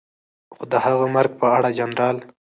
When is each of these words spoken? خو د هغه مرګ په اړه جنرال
خو 0.53 0.61
د 0.71 0.73
هغه 0.85 1.05
مرګ 1.15 1.31
په 1.41 1.45
اړه 1.55 1.69
جنرال 1.77 2.17